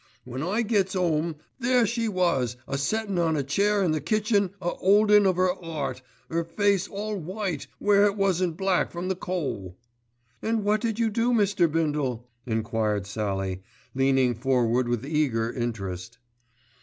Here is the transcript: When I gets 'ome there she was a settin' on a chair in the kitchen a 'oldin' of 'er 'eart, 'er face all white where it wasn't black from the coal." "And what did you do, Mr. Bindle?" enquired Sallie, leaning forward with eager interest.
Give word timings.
When 0.23 0.41
I 0.41 0.63
gets 0.63 0.95
'ome 0.95 1.35
there 1.59 1.85
she 1.85 2.07
was 2.07 2.57
a 2.67 2.75
settin' 2.75 3.19
on 3.19 3.37
a 3.37 3.43
chair 3.43 3.83
in 3.83 3.91
the 3.91 4.01
kitchen 4.01 4.49
a 4.59 4.69
'oldin' 4.81 5.27
of 5.27 5.37
'er 5.37 5.53
'eart, 5.63 6.01
'er 6.31 6.43
face 6.43 6.87
all 6.87 7.15
white 7.19 7.67
where 7.77 8.05
it 8.05 8.17
wasn't 8.17 8.57
black 8.57 8.89
from 8.89 9.09
the 9.09 9.15
coal." 9.15 9.77
"And 10.41 10.63
what 10.63 10.81
did 10.81 10.97
you 10.97 11.11
do, 11.11 11.31
Mr. 11.31 11.71
Bindle?" 11.71 12.27
enquired 12.47 13.05
Sallie, 13.05 13.61
leaning 13.93 14.33
forward 14.33 14.87
with 14.87 15.05
eager 15.05 15.53
interest. 15.53 16.17